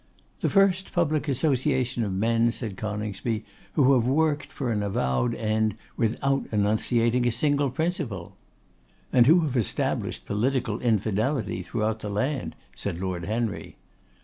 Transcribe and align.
'The 0.39 0.49
first 0.49 0.93
public 0.93 1.27
association 1.27 2.03
of 2.03 2.11
men,' 2.11 2.51
said 2.51 2.75
Coningsby, 2.75 3.45
'who 3.73 3.93
have 3.93 4.07
worked 4.07 4.51
for 4.51 4.71
an 4.71 4.81
avowed 4.81 5.35
end 5.35 5.75
without 5.95 6.47
enunciating 6.51 7.27
a 7.27 7.31
single 7.31 7.69
principle.' 7.69 8.35
'And 9.13 9.27
who 9.27 9.41
have 9.41 9.55
established 9.55 10.25
political 10.25 10.79
infidelity 10.79 11.61
throughout 11.61 11.99
the 11.99 12.09
land,' 12.09 12.55
said 12.75 12.99
Lord 12.99 13.25
Henry. 13.25 13.77